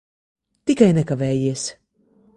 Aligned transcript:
Tikai 0.69 0.89
nekavējies. 0.99 1.67